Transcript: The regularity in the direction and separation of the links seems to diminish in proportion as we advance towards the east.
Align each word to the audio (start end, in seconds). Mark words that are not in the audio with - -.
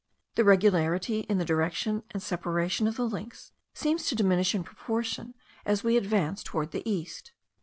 The 0.33 0.43
regularity 0.43 1.19
in 1.29 1.37
the 1.37 1.45
direction 1.45 2.01
and 2.09 2.23
separation 2.23 2.87
of 2.87 2.95
the 2.95 3.07
links 3.07 3.51
seems 3.75 4.07
to 4.07 4.15
diminish 4.15 4.55
in 4.55 4.63
proportion 4.63 5.35
as 5.63 5.83
we 5.83 5.95
advance 5.95 6.41
towards 6.41 6.71
the 6.71 6.81
east. 6.89 7.33